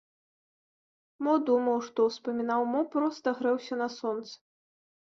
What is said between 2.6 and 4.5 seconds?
мо проста грэўся на сонцы.